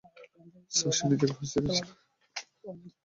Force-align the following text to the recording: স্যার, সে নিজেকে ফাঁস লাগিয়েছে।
স্যার, 0.71 0.93
সে 0.97 1.03
নিজেকে 1.09 1.33
ফাঁস 1.37 1.51
লাগিয়েছে। 1.55 1.83